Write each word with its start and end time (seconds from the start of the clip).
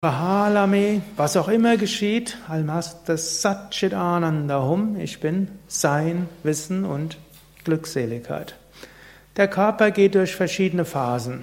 Prahalame, 0.00 1.02
was 1.16 1.36
auch 1.36 1.48
immer 1.48 1.76
geschieht, 1.76 2.38
das 3.06 3.42
Satchit 3.42 3.94
Ananda 3.94 4.62
Hum, 4.62 4.96
ich 5.00 5.18
bin 5.18 5.48
Sein, 5.66 6.28
Wissen 6.44 6.84
und 6.84 7.18
Glückseligkeit. 7.64 8.54
Der 9.36 9.48
Körper 9.48 9.90
geht 9.90 10.14
durch 10.14 10.36
verschiedene 10.36 10.84
Phasen. 10.84 11.42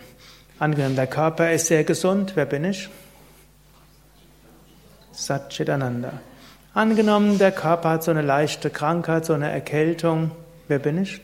Angenommen, 0.58 0.96
der 0.96 1.08
Körper 1.08 1.52
ist 1.52 1.66
sehr 1.66 1.84
gesund, 1.84 2.32
wer 2.36 2.46
bin 2.46 2.64
ich? 2.64 2.88
Satchit 5.12 5.70
Ananda. 5.70 6.14
Angenommen, 6.74 7.38
der 7.38 7.52
Körper 7.52 7.90
hat 7.90 8.04
so 8.04 8.12
eine 8.12 8.22
leichte 8.22 8.70
Krankheit, 8.70 9.26
so 9.26 9.34
eine 9.34 9.52
Erkältung, 9.52 10.32
wer 10.70 10.80
bin 10.80 11.02
ich? 11.02 11.20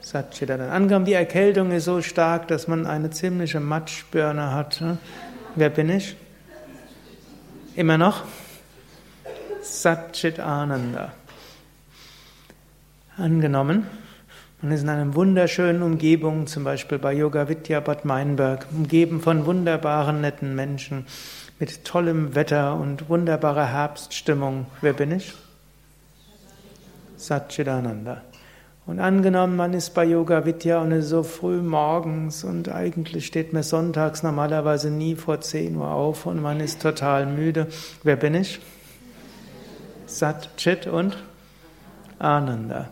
Satchit 0.00 0.50
Ananda. 0.50 0.74
Angenommen, 0.74 1.04
die 1.04 1.12
Erkältung 1.12 1.70
ist 1.70 1.84
so 1.84 2.02
stark, 2.02 2.48
dass 2.48 2.66
man 2.66 2.86
eine 2.88 3.10
ziemliche 3.10 3.60
Matschbirne 3.60 4.50
hat. 4.52 4.80
Ne? 4.80 4.98
Wer 5.54 5.68
bin 5.68 5.90
ich? 5.90 6.16
Immer 7.76 7.98
noch? 7.98 8.24
Satchit 9.60 10.40
Ananda. 10.40 11.12
Angenommen, 13.18 13.86
man 14.62 14.72
ist 14.72 14.82
in 14.82 14.88
einer 14.88 15.14
wunderschönen 15.14 15.82
Umgebung, 15.82 16.46
zum 16.46 16.64
Beispiel 16.64 16.98
bei 16.98 17.12
Yoga 17.12 17.50
Vidya 17.50 17.80
Bad 17.80 18.06
Meinberg, 18.06 18.66
umgeben 18.70 19.20
von 19.20 19.44
wunderbaren, 19.44 20.22
netten 20.22 20.54
Menschen, 20.54 21.06
mit 21.58 21.84
tollem 21.84 22.34
Wetter 22.34 22.74
und 22.76 23.10
wunderbarer 23.10 23.66
Herbststimmung. 23.66 24.66
Wer 24.80 24.94
bin 24.94 25.12
ich? 25.12 25.34
Satchidananda. 27.18 28.22
Und 28.84 28.98
angenommen, 28.98 29.54
man 29.54 29.74
ist 29.74 29.94
bei 29.94 30.04
Yoga 30.04 30.44
Vidya 30.44 30.80
und 30.80 30.90
ist 30.90 31.08
so 31.08 31.22
früh 31.22 31.62
morgens 31.62 32.42
und 32.42 32.68
eigentlich 32.68 33.26
steht 33.26 33.52
man 33.52 33.62
sonntags 33.62 34.24
normalerweise 34.24 34.90
nie 34.90 35.14
vor 35.14 35.40
10 35.40 35.76
Uhr 35.76 35.88
auf 35.88 36.26
und 36.26 36.42
man 36.42 36.58
ist 36.58 36.82
total 36.82 37.26
müde. 37.26 37.68
Wer 38.02 38.16
bin 38.16 38.34
ich? 38.34 38.58
Sat, 40.06 40.56
Chit 40.56 40.88
und 40.88 41.16
Ananda. 42.18 42.88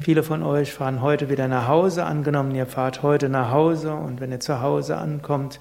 Viele 0.00 0.24
von 0.24 0.42
euch 0.42 0.72
fahren 0.72 1.00
heute 1.00 1.30
wieder 1.30 1.46
nach 1.46 1.68
Hause. 1.68 2.04
Angenommen, 2.04 2.52
ihr 2.54 2.66
fahrt 2.66 3.04
heute 3.04 3.28
nach 3.28 3.52
Hause 3.52 3.94
und 3.94 4.20
wenn 4.20 4.32
ihr 4.32 4.40
zu 4.40 4.60
Hause 4.60 4.96
ankommt, 4.96 5.60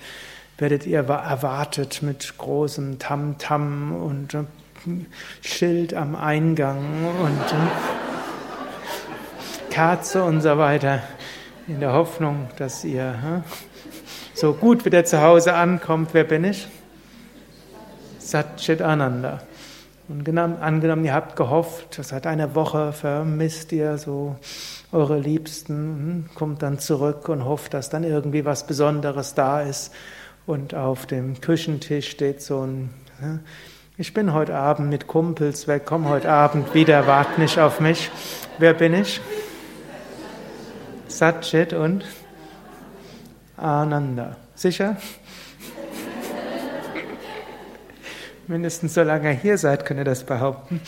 werdet 0.57 0.87
ihr 0.87 1.07
erwartet 1.07 2.01
mit 2.01 2.37
großem 2.39 2.97
Tamtam 2.97 3.35
-Tam 3.37 3.91
und 3.93 4.37
Schild 5.41 5.93
am 5.93 6.15
Eingang 6.15 6.79
und 7.21 7.98
Kerze 9.69 10.23
und 10.23 10.41
so 10.41 10.57
weiter, 10.57 11.03
in 11.67 11.79
der 11.79 11.93
Hoffnung, 11.93 12.47
dass 12.57 12.83
ihr 12.83 13.13
hm, 13.21 13.43
so 14.33 14.53
gut 14.53 14.83
wieder 14.85 15.05
zu 15.05 15.21
Hause 15.21 15.53
ankommt. 15.53 16.09
Wer 16.13 16.23
bin 16.23 16.43
ich? 16.43 16.67
Satchit 18.17 18.81
Ananda. 18.81 19.41
Und 20.07 20.27
angenommen, 20.27 21.05
ihr 21.05 21.13
habt 21.13 21.35
gehofft, 21.35 21.99
seit 22.01 22.25
einer 22.25 22.55
Woche 22.55 22.93
vermisst 22.93 23.71
ihr 23.71 23.99
so 23.99 24.35
eure 24.91 25.19
Liebsten, 25.19 25.75
hm, 25.75 26.29
kommt 26.33 26.63
dann 26.63 26.79
zurück 26.79 27.29
und 27.29 27.45
hofft, 27.45 27.75
dass 27.75 27.89
dann 27.89 28.03
irgendwie 28.03 28.45
was 28.45 28.65
Besonderes 28.65 29.35
da 29.35 29.61
ist. 29.61 29.93
Und 30.47 30.73
auf 30.73 31.05
dem 31.05 31.39
Küchentisch 31.41 32.09
steht 32.09 32.41
so 32.41 32.65
ein, 32.65 32.89
hm, 33.19 33.41
ich 33.97 34.15
bin 34.15 34.33
heute 34.33 34.55
Abend 34.55 34.89
mit 34.89 35.05
Kumpels 35.05 35.67
weg, 35.67 35.83
komm 35.85 36.09
heute 36.09 36.31
Abend 36.31 36.73
wieder, 36.73 37.05
wart 37.05 37.37
nicht 37.37 37.59
auf 37.59 37.79
mich. 37.79 38.09
Wer 38.57 38.73
bin 38.73 38.95
ich? 38.95 39.21
Satchit 41.19 41.73
und 41.73 42.05
Ananda. 43.57 44.37
Sicher? 44.55 44.95
Mindestens 48.47 48.93
solange 48.93 49.31
ihr 49.33 49.37
hier 49.37 49.57
seid, 49.57 49.85
könnt 49.85 49.99
ihr 49.99 50.05
das 50.05 50.23
behaupten. 50.23 50.79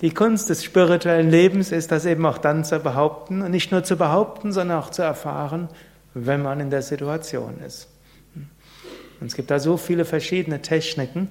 Die 0.00 0.10
Kunst 0.10 0.50
des 0.50 0.64
spirituellen 0.64 1.30
Lebens 1.30 1.70
ist 1.70 1.92
das 1.92 2.06
eben 2.06 2.26
auch 2.26 2.38
dann 2.38 2.64
zu 2.64 2.80
behaupten 2.80 3.42
und 3.42 3.52
nicht 3.52 3.70
nur 3.70 3.84
zu 3.84 3.96
behaupten, 3.96 4.50
sondern 4.50 4.80
auch 4.80 4.90
zu 4.90 5.02
erfahren, 5.02 5.68
wenn 6.14 6.42
man 6.42 6.58
in 6.58 6.70
der 6.70 6.82
Situation 6.82 7.60
ist. 7.64 7.86
Und 9.20 9.28
es 9.28 9.36
gibt 9.36 9.52
da 9.52 9.60
so 9.60 9.76
viele 9.76 10.04
verschiedene 10.04 10.60
Techniken. 10.60 11.30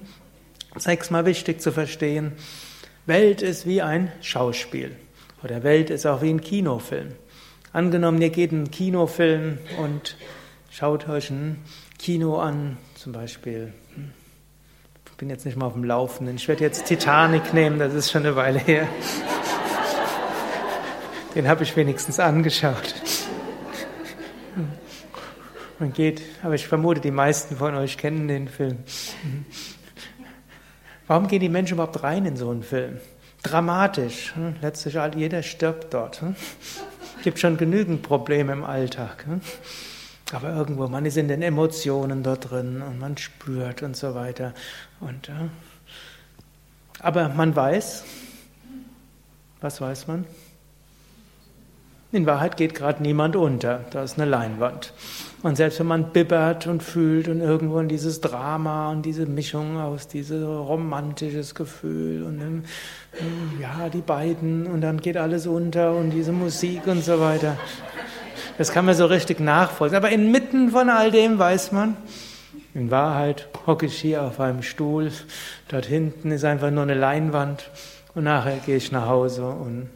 Sechs 0.74 1.10
mal 1.10 1.26
wichtig 1.26 1.60
zu 1.60 1.70
verstehen, 1.70 2.32
Welt 3.04 3.42
ist 3.42 3.66
wie 3.66 3.82
ein 3.82 4.10
Schauspiel. 4.22 4.96
Oder 5.44 5.62
Welt 5.64 5.90
ist 5.90 6.06
auch 6.06 6.22
wie 6.22 6.30
ein 6.30 6.40
Kinofilm. 6.40 7.12
Angenommen, 7.76 8.22
ihr 8.22 8.30
geht 8.30 8.52
in 8.52 8.60
einen 8.60 8.70
Kinofilm 8.70 9.58
und 9.76 10.16
schaut 10.70 11.10
euch 11.10 11.28
ein 11.28 11.62
Kino 11.98 12.38
an, 12.38 12.78
zum 12.94 13.12
Beispiel. 13.12 13.70
Hm, 13.94 14.12
ich 15.04 15.12
bin 15.18 15.28
jetzt 15.28 15.44
nicht 15.44 15.58
mal 15.58 15.66
auf 15.66 15.74
dem 15.74 15.84
Laufenden. 15.84 16.36
Ich 16.36 16.48
werde 16.48 16.64
jetzt 16.64 16.86
Titanic 16.86 17.52
nehmen, 17.52 17.78
das 17.78 17.92
ist 17.92 18.10
schon 18.10 18.24
eine 18.24 18.34
Weile 18.34 18.60
her. 18.60 18.88
Den 21.34 21.48
habe 21.48 21.64
ich 21.64 21.76
wenigstens 21.76 22.18
angeschaut. 22.18 22.94
Man 25.78 25.92
geht, 25.92 26.22
aber 26.42 26.54
ich 26.54 26.66
vermute, 26.66 27.02
die 27.02 27.10
meisten 27.10 27.56
von 27.56 27.74
euch 27.74 27.98
kennen 27.98 28.26
den 28.26 28.48
Film. 28.48 28.78
Warum 31.06 31.28
gehen 31.28 31.40
die 31.40 31.50
Menschen 31.50 31.74
überhaupt 31.74 32.02
rein 32.02 32.24
in 32.24 32.38
so 32.38 32.48
einen 32.48 32.62
Film? 32.62 33.00
Dramatisch. 33.42 34.34
Hm? 34.34 34.56
Letztlich 34.62 34.96
jeder 35.14 35.42
stirbt 35.42 35.92
dort. 35.92 36.22
Hm? 37.16 37.22
Gibt 37.22 37.38
schon 37.38 37.56
genügend 37.56 38.02
Probleme 38.02 38.52
im 38.52 38.64
Alltag. 38.64 39.24
Hm? 39.26 39.40
Aber 40.32 40.52
irgendwo, 40.52 40.88
man 40.88 41.06
ist 41.06 41.16
in 41.16 41.28
den 41.28 41.42
Emotionen 41.42 42.22
dort 42.22 42.50
drin 42.50 42.82
und 42.82 42.98
man 42.98 43.16
spürt 43.16 43.82
und 43.82 43.96
so 43.96 44.14
weiter. 44.14 44.54
Und. 45.00 45.30
Aber 47.00 47.28
man 47.28 47.54
weiß, 47.54 48.04
was 49.60 49.80
weiß 49.80 50.08
man? 50.08 50.24
In 52.12 52.26
Wahrheit 52.26 52.56
geht 52.56 52.74
gerade 52.74 53.02
niemand 53.02 53.36
unter. 53.36 53.84
Da 53.90 54.02
ist 54.02 54.18
eine 54.18 54.28
Leinwand. 54.28 54.92
Und 55.46 55.54
selbst 55.54 55.78
wenn 55.78 55.86
man 55.86 56.10
bibbert 56.10 56.66
und 56.66 56.82
fühlt 56.82 57.28
und 57.28 57.40
irgendwo 57.40 57.78
in 57.78 57.86
dieses 57.86 58.20
Drama 58.20 58.90
und 58.90 59.02
diese 59.02 59.26
Mischung 59.26 59.78
aus 59.78 60.08
dieses 60.08 60.44
romantisches 60.44 61.54
Gefühl 61.54 62.24
und 62.24 62.40
ähm, 62.40 62.64
ja, 63.60 63.88
die 63.88 64.00
beiden 64.00 64.66
und 64.66 64.80
dann 64.80 65.00
geht 65.00 65.16
alles 65.16 65.46
unter 65.46 65.94
und 65.94 66.10
diese 66.10 66.32
Musik 66.32 66.88
und 66.88 67.04
so 67.04 67.20
weiter. 67.20 67.56
Das 68.58 68.72
kann 68.72 68.86
man 68.86 68.96
so 68.96 69.06
richtig 69.06 69.38
nachvollziehen. 69.38 69.98
Aber 69.98 70.10
inmitten 70.10 70.70
von 70.70 70.90
all 70.90 71.12
dem 71.12 71.38
weiß 71.38 71.70
man, 71.70 71.96
in 72.74 72.90
Wahrheit 72.90 73.46
hocke 73.68 73.86
ich 73.86 73.96
hier 74.00 74.24
auf 74.24 74.40
einem 74.40 74.64
Stuhl, 74.64 75.12
dort 75.68 75.86
hinten 75.86 76.32
ist 76.32 76.44
einfach 76.44 76.72
nur 76.72 76.82
eine 76.82 76.94
Leinwand 76.94 77.70
und 78.16 78.24
nachher 78.24 78.56
gehe 78.66 78.78
ich 78.78 78.90
nach 78.90 79.06
Hause 79.06 79.46
und 79.46 79.90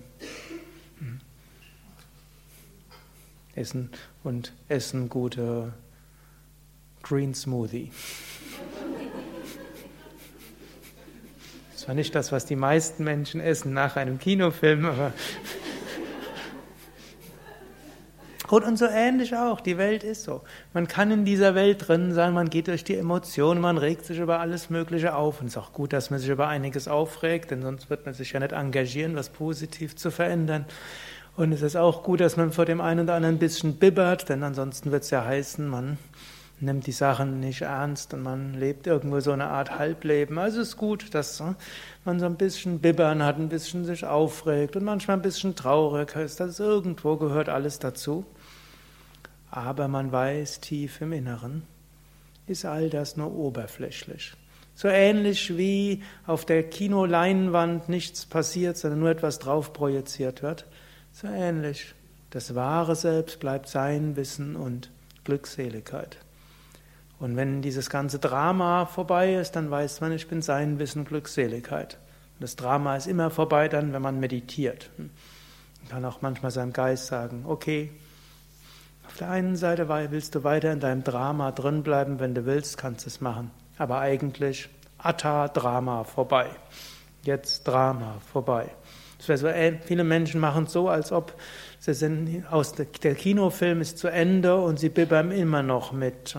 essen 3.55 3.91
und 4.23 4.53
essen 4.69 5.09
gute 5.09 5.73
Green 7.03 7.35
Smoothie. 7.35 7.91
Das 11.73 11.89
war 11.89 11.95
nicht 11.95 12.15
das, 12.15 12.31
was 12.31 12.45
die 12.45 12.57
meisten 12.57 13.05
Menschen 13.05 13.41
essen 13.41 13.73
nach 13.73 13.97
einem 13.97 14.19
Kinofilm, 14.19 14.85
aber 14.85 15.13
und, 18.51 18.65
und 18.65 18.77
so 18.77 18.87
ähnlich 18.87 19.37
auch. 19.37 19.61
Die 19.61 19.79
Welt 19.79 20.03
ist 20.03 20.25
so. 20.25 20.43
Man 20.73 20.89
kann 20.89 21.11
in 21.13 21.25
dieser 21.25 21.55
Welt 21.55 21.87
drin 21.87 22.13
sein, 22.13 22.35
man 22.35 22.51
geht 22.51 22.67
durch 22.67 22.83
die 22.83 22.97
Emotionen, 22.97 23.61
man 23.61 23.79
regt 23.79 24.05
sich 24.05 24.19
über 24.19 24.41
alles 24.41 24.71
Mögliche 24.71 25.15
auf. 25.15 25.41
Und 25.41 25.47
es 25.47 25.53
ist 25.53 25.59
auch 25.59 25.73
gut, 25.73 25.93
dass 25.93 26.11
man 26.11 26.19
sich 26.19 26.29
über 26.29 26.49
einiges 26.49 26.89
aufregt, 26.89 27.53
denn 27.53 27.63
sonst 27.63 27.91
wird 27.91 28.07
man 28.07 28.15
sich 28.15 28.33
ja 28.33 28.41
nicht 28.41 28.53
engagieren, 28.53 29.15
was 29.15 29.31
positiv 29.31 29.95
zu 29.95 30.11
verändern. 30.11 30.67
Und 31.41 31.53
es 31.53 31.63
ist 31.63 31.75
auch 31.75 32.03
gut, 32.03 32.21
dass 32.21 32.37
man 32.37 32.53
vor 32.53 32.67
dem 32.67 32.83
einen 32.83 33.05
oder 33.05 33.15
anderen 33.15 33.37
ein 33.37 33.39
bisschen 33.39 33.77
bibbert, 33.77 34.29
denn 34.29 34.43
ansonsten 34.43 34.93
wird 34.93 35.05
es 35.05 35.11
ja 35.11 35.25
heißen, 35.25 35.67
man 35.67 35.97
nimmt 36.61 36.87
die 36.87 36.93
Sachen 36.93 37.41
nicht 37.41 37.63
ernst 37.63 38.13
und 38.13 38.23
man 38.23 38.53
lebt 38.53 38.87
irgendwo 38.87 39.21
so 39.21 39.33
eine 39.33 39.47
Art 39.47 39.79
Halbleben. 39.79 40.37
Also 40.37 40.61
es 40.61 40.69
ist 40.69 40.77
gut, 40.77 41.15
dass 41.15 41.41
äh, 41.41 41.55
man 42.05 42.21
so 42.21 42.27
ein 42.27 42.37
bisschen 42.37 42.81
bibbern 42.81 43.23
hat, 43.23 43.39
ein 43.39 43.49
bisschen 43.49 43.87
sich 43.87 44.05
aufregt 44.05 44.77
und 44.77 44.85
manchmal 44.85 45.17
ein 45.17 45.23
bisschen 45.23 45.57
traurig 45.57 46.15
ist. 46.15 46.41
Das 46.41 46.51
ist 46.51 46.61
irgendwo 46.61 47.17
gehört 47.17 47.49
alles 47.49 47.79
dazu. 47.79 48.27
Aber 49.51 49.89
man 49.89 50.13
weiß 50.13 50.61
tief 50.61 51.01
im 51.01 51.15
Inneren, 51.15 51.63
ist 52.49 52.67
all 52.67 52.91
das 52.91 53.17
nur 53.17 53.35
oberflächlich. 53.35 54.35
So 54.75 54.89
ähnlich 54.89 55.57
wie 55.57 56.03
auf 56.27 56.45
der 56.45 56.65
Kinoleinwand 56.65 57.89
nichts 57.89 58.27
passiert, 58.27 58.77
sondern 58.77 59.01
nur 59.01 59.09
etwas 59.09 59.39
drauf 59.39 59.73
projiziert 59.73 60.43
wird. 60.43 60.67
So 61.21 61.29
ähnlich. 61.29 61.95
Das 62.31 62.55
wahre 62.55 62.97
Selbst 62.97 63.41
bleibt 63.41 63.69
sein 63.69 64.17
Wissen 64.17 64.57
und 64.57 64.91
Glückseligkeit. 65.25 66.17
Und 67.19 67.37
wenn 67.37 67.61
dieses 67.61 67.91
ganze 67.91 68.19
Drama 68.19 68.87
vorbei 68.87 69.35
ist, 69.35 69.53
dann 69.53 69.71
weiß 69.71 70.01
man, 70.01 70.13
ich 70.13 70.29
bin 70.29 70.41
sein 70.41 70.79
Wissen, 70.79 71.05
Glückseligkeit. 71.05 71.99
Und 72.39 72.43
das 72.45 72.57
Drama 72.57 72.97
ist 72.97 73.07
immer 73.07 73.29
vorbei 73.31 73.69
dann, 73.69 73.93
wenn 73.93 74.01
man 74.01 74.19
meditiert. 74.19 74.89
Man 74.97 75.11
kann 75.91 76.05
auch 76.07 76.23
manchmal 76.23 76.53
seinem 76.53 76.73
Geist 76.73 77.09
sagen, 77.09 77.45
okay, 77.47 77.91
Auf 79.07 79.17
der 79.17 79.29
einen 79.29 79.57
Seite 79.57 79.89
willst 80.13 80.37
du 80.37 80.45
weiter 80.45 80.73
in 80.73 80.79
deinem 80.79 81.03
Drama 81.03 81.51
drinbleiben, 81.51 82.21
wenn 82.21 82.35
du 82.35 82.47
willst, 82.47 82.79
kannst 82.79 83.05
du 83.05 83.09
es 83.09 83.21
machen. 83.21 83.51
Aber 83.77 83.99
eigentlich 83.99 84.69
Atta 84.99 85.49
Drama 85.49 86.05
vorbei. 86.05 86.47
Jetzt 87.25 87.65
Drama 87.65 88.15
vorbei. 88.33 88.71
Das 89.27 89.43
ey, 89.43 89.79
viele 89.85 90.05
Menschen 90.05 90.41
machen 90.41 90.65
es 90.65 90.73
so, 90.73 90.89
als 90.89 91.13
ob 91.13 91.35
sie 91.79 91.95
sind 91.95 92.45
aus 92.51 92.73
der, 92.73 92.87
der, 92.87 93.15
Kinofilm 93.15 93.81
ist 93.81 93.99
zu 93.99 94.09
Ende 94.09 94.57
und 94.57 94.79
sie 94.79 94.89
bibbern 94.89 95.31
immer 95.31 95.63
noch 95.63 95.93
mit. 95.93 96.37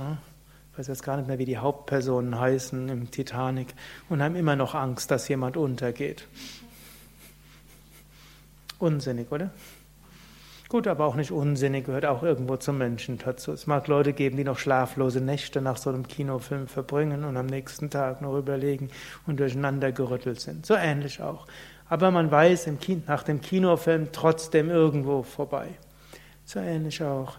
Ich 0.72 0.80
weiß 0.80 0.88
jetzt 0.88 1.04
gar 1.04 1.18
nicht 1.18 1.28
mehr, 1.28 1.38
wie 1.38 1.46
die 1.46 1.58
Hauptpersonen 1.58 2.40
heißen 2.40 2.90
im 2.90 3.12
Titanic 3.12 3.74
und 4.10 4.24
haben 4.24 4.36
immer 4.36 4.56
noch 4.56 4.74
Angst, 4.74 5.12
dass 5.12 5.28
jemand 5.28 5.58
untergeht. 5.58 6.28
Unsinnig, 8.80 9.32
oder? 9.32 9.52
Gut, 10.72 10.88
aber 10.88 11.06
auch 11.06 11.16
nicht 11.16 11.32
unsinnig, 11.32 11.86
gehört 11.86 12.06
auch 12.06 12.24
irgendwo 12.24 12.56
zum 12.56 12.78
Menschen 12.78 13.18
dazu. 13.18 13.52
Es 13.52 13.68
mag 13.68 13.90
Leute 13.90 14.14
geben, 14.14 14.38
die 14.38 14.46
noch 14.46 14.58
schlaflose 14.58 15.20
Nächte 15.20 15.62
nach 15.62 15.76
so 15.76 15.90
einem 15.90 16.08
Kinofilm 16.08 16.68
verbringen 16.70 17.26
und 17.26 17.36
am 17.36 17.48
nächsten 17.48 17.90
Tag 17.90 18.22
noch 18.22 18.38
überlegen 18.38 18.88
und 19.28 19.42
durcheinander 19.42 19.92
gerüttelt 19.92 20.40
sind. 20.40 20.66
So 20.66 20.76
ähnlich 20.76 21.22
auch. 21.22 21.46
Aber 21.92 22.10
man 22.10 22.32
weiß 22.32 22.70
nach 23.06 23.24
dem 23.24 23.42
Kinofilm 23.42 24.14
trotzdem 24.14 24.70
irgendwo 24.70 25.24
vorbei. 25.24 25.68
So 26.46 26.62
ähnlich 26.62 27.04
auch. 27.04 27.34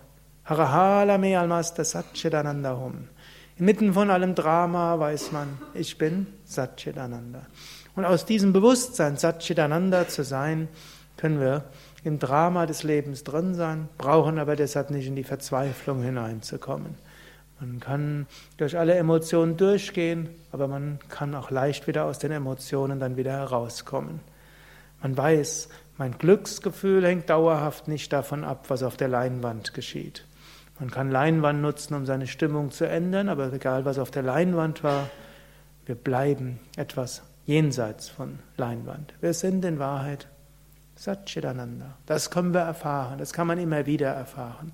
Harahala 0.44 1.16
me 1.16 1.38
almaster 1.38 1.87
satchidanandahum. 1.87 3.08
Inmitten 3.56 3.94
von 3.94 4.10
allem 4.10 4.34
Drama 4.34 4.99
weiß 4.99 5.32
man, 5.32 5.56
ich 5.72 5.96
bin 5.96 6.26
Satchitananda. 6.44 7.46
Und 7.96 8.04
aus 8.04 8.26
diesem 8.26 8.52
Bewusstsein, 8.52 9.16
Satchitananda 9.16 10.06
zu 10.06 10.22
sein, 10.22 10.69
können 11.16 11.40
wir 11.40 11.64
im 12.05 12.19
Drama 12.19 12.66
des 12.66 12.82
Lebens 12.82 13.25
drin 13.25 13.55
sein, 13.55 13.88
brauchen 13.96 14.38
aber 14.38 14.55
deshalb 14.55 14.90
nicht 14.90 15.06
in 15.06 15.16
die 15.16 15.25
Verzweiflung 15.25 16.02
hineinzukommen. 16.02 16.96
Man 17.58 17.81
kann 17.81 18.26
durch 18.58 18.76
alle 18.76 18.96
Emotionen 18.96 19.56
durchgehen, 19.56 20.28
aber 20.50 20.69
man 20.69 20.98
kann 21.08 21.34
auch 21.34 21.50
leicht 21.50 21.87
wieder 21.87 22.05
aus 22.05 22.19
den 22.19 22.32
Emotionen 22.32 23.00
dann 23.00 23.16
wieder 23.16 23.32
herauskommen. 23.32 24.20
Man 25.02 25.16
weiß, 25.16 25.69
mein 25.99 26.16
Glücksgefühl 26.16 27.04
hängt 27.04 27.28
dauerhaft 27.28 27.88
nicht 27.88 28.12
davon 28.12 28.44
ab, 28.44 28.66
was 28.69 28.82
auf 28.82 28.96
der 28.96 29.08
Leinwand 29.08 29.75
geschieht. 29.75 30.25
Man 30.78 30.90
kann 30.90 31.10
Leinwand 31.10 31.60
nutzen, 31.60 31.94
um 31.94 32.06
seine 32.06 32.26
Stimmung 32.26 32.70
zu 32.70 32.88
ändern, 32.88 33.28
aber 33.28 33.52
egal 33.52 33.84
was 33.84 33.99
auf 33.99 34.10
der 34.10 34.22
Leinwand 34.22 34.82
war, 34.82 35.10
wir 35.87 35.94
bleiben 35.94 36.60
etwas 36.76 37.22
jenseits 37.44 38.08
von 38.08 38.38
Leinwand. 38.56 39.14
Wir 39.20 39.34
sind 39.34 39.64
in 39.64 39.78
Wahrheit 39.78 40.28
Satchitananda. 40.94 41.96
Das 42.06 42.31
können 42.31 42.55
wir 42.55 42.60
erfahren, 42.60 43.19
das 43.19 43.32
kann 43.32 43.46
man 43.46 43.58
immer 43.58 43.87
wieder 43.87 44.08
erfahren. 44.08 44.72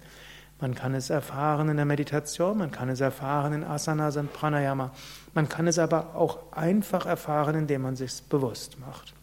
Man 0.60 0.74
kann 0.74 0.94
es 0.94 1.08
erfahren 1.08 1.68
in 1.68 1.76
der 1.76 1.86
Meditation, 1.86 2.58
man 2.58 2.70
kann 2.70 2.88
es 2.88 3.00
erfahren 3.00 3.52
in 3.52 3.64
Asanas 3.64 4.16
und 4.16 4.32
Pranayama, 4.32 4.90
man 5.32 5.48
kann 5.48 5.68
es 5.68 5.78
aber 5.78 6.16
auch 6.16 6.52
einfach 6.52 7.06
erfahren, 7.06 7.54
indem 7.54 7.82
man 7.82 7.96
sich 7.96 8.22
bewusst 8.24 8.78
macht. 8.80 9.14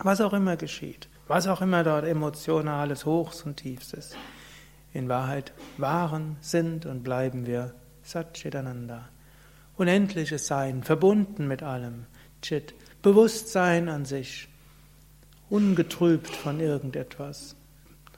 Was 0.00 0.20
auch 0.20 0.32
immer 0.32 0.56
geschieht, 0.56 1.08
was 1.26 1.46
auch 1.46 1.62
immer 1.62 1.82
dort 1.82 2.04
emotionales 2.04 3.06
Hochs 3.06 3.42
und 3.42 3.56
Tiefs 3.56 3.92
ist. 3.92 4.16
In 4.92 5.08
Wahrheit 5.08 5.52
waren, 5.78 6.36
sind 6.40 6.86
und 6.86 7.02
bleiben 7.02 7.46
wir 7.46 7.74
Satchitananda. 8.02 9.08
Unendliches 9.76 10.46
Sein, 10.46 10.82
verbunden 10.82 11.48
mit 11.48 11.62
allem. 11.62 12.06
Chit, 12.42 12.74
Bewusstsein 13.02 13.88
an 13.88 14.04
sich, 14.04 14.48
ungetrübt 15.48 16.28
von 16.28 16.60
irgendetwas 16.60 17.56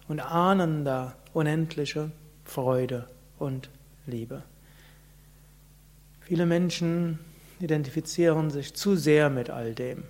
und 0.09 0.21
ahnender 0.21 1.17
unendliche 1.33 2.11
Freude 2.45 3.09
und 3.39 3.71
Liebe. 4.07 4.43
Viele 6.21 6.47
Menschen 6.47 7.19
identifizieren 7.61 8.51
sich 8.51 8.75
zu 8.75 8.97
sehr 8.97 9.31
mit 9.31 9.51
all 9.51 9.75
dem. 9.75 10.05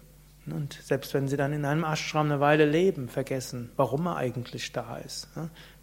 Und 0.53 0.79
selbst 0.83 1.15
wenn 1.15 1.29
sie 1.29 1.37
dann 1.37 1.53
in 1.53 1.65
einem 1.65 1.85
Ashram 1.85 2.27
eine 2.27 2.41
Weile 2.41 2.67
leben, 2.67 3.09
vergessen, 3.09 3.71
warum 3.77 4.07
er 4.07 4.17
eigentlich 4.17 4.73
da 4.73 4.97
ist. 4.99 5.29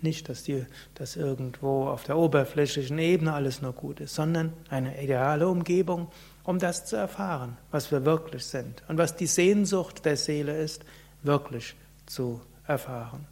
Nicht, 0.01 0.29
dass, 0.29 0.43
die, 0.43 0.65
dass 0.95 1.15
irgendwo 1.15 1.87
auf 1.87 2.03
der 2.03 2.17
oberflächlichen 2.17 2.99
Ebene 2.99 3.33
alles 3.33 3.61
nur 3.61 3.73
gut 3.73 3.99
ist, 3.99 4.15
sondern 4.15 4.53
eine 4.69 5.01
ideale 5.01 5.47
Umgebung, 5.47 6.11
um 6.43 6.59
das 6.59 6.85
zu 6.85 6.95
erfahren, 6.95 7.57
was 7.71 7.91
wir 7.91 8.05
wirklich 8.05 8.45
sind 8.45 8.83
und 8.87 8.97
was 8.97 9.15
die 9.15 9.27
Sehnsucht 9.27 10.05
der 10.05 10.17
Seele 10.17 10.57
ist, 10.57 10.85
wirklich 11.23 11.75
zu 12.05 12.41
erfahren. 12.67 13.25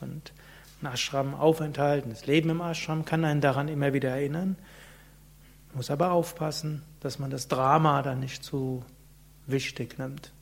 Und 0.00 0.32
ein 0.82 0.92
Ashram-Aufenthalt, 0.92 2.04
das 2.08 2.26
Leben 2.26 2.50
im 2.50 2.60
Ashram 2.60 3.04
kann 3.04 3.24
einen 3.24 3.40
daran 3.40 3.68
immer 3.68 3.92
wieder 3.92 4.10
erinnern, 4.10 4.56
muss 5.74 5.90
aber 5.90 6.12
aufpassen, 6.12 6.82
dass 7.00 7.18
man 7.18 7.30
das 7.30 7.48
Drama 7.48 8.02
dann 8.02 8.20
nicht 8.20 8.42
zu 8.42 8.84
wichtig 9.46 9.98
nimmt. 9.98 10.32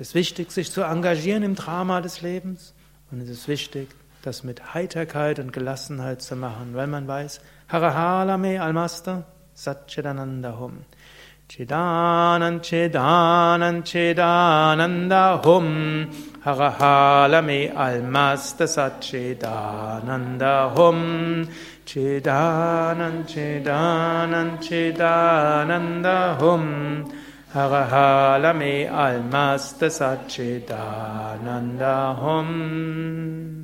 Es 0.00 0.08
ist 0.08 0.14
wichtig, 0.14 0.52
sich 0.52 0.70
zu 0.70 0.82
engagieren 0.82 1.42
im 1.42 1.56
Drama 1.56 2.00
des 2.00 2.22
Lebens. 2.22 2.72
Und 3.10 3.20
es 3.20 3.28
ist 3.28 3.48
wichtig, 3.48 3.88
das 4.22 4.44
mit 4.44 4.72
Heiterkeit 4.72 5.40
und 5.40 5.52
Gelassenheit 5.52 6.22
zu 6.22 6.36
machen, 6.36 6.70
weil 6.74 6.86
man 6.86 7.08
weiß, 7.08 7.40
Harahalame 7.66 8.62
Almaster 8.62 9.24
Satchidananda 9.54 10.56
Hum. 10.60 10.84
Chidanan 11.48 12.60
Chidanan 12.60 13.82
Chidananda 13.82 15.44
Hum 15.44 16.08
Harahalame 16.44 17.74
Almasta 17.74 18.66
Satchidananda 18.66 20.76
Hum 20.76 21.48
Chidanan 21.84 23.26
Chidanan 23.26 24.60
Chidananda 24.60 26.40
Hum 26.40 27.04
Harahalame 27.54 28.90
Almasta 28.90 29.88
Satchidananda 29.88 32.14
Hum 32.20 33.57